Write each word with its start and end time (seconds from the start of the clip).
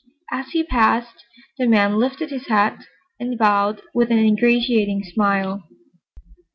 As 0.31 0.47
he 0.49 0.63
passed, 0.63 1.25
the 1.59 1.67
man 1.67 1.99
lifted 1.99 2.31
his 2.31 2.47
hat 2.47 2.85
and 3.19 3.37
bowed 3.37 3.83
with 3.93 4.09
an 4.09 4.17
ingratiating 4.17 5.03
smile. 5.03 5.61